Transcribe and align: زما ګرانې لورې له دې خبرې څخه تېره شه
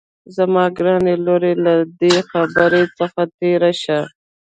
زما 0.35 0.63
ګرانې 0.77 1.15
لورې 1.25 1.53
له 1.65 1.73
دې 1.99 2.13
خبرې 2.29 2.83
څخه 2.97 3.21
تېره 3.37 3.71
شه 3.81 3.99